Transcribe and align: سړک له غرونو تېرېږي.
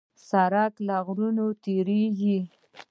سړک 0.29 0.73
له 0.87 0.95
غرونو 1.05 1.45
تېرېږي. 1.63 2.37